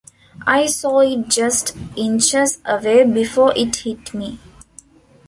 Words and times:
I 0.47 0.65
saw 0.65 1.01
it 1.01 1.27
just 1.27 1.77
inches 1.95 2.57
away 2.65 3.03
before 3.03 3.55
it 3.55 3.75
hit 3.75 4.15
me. 4.15 4.39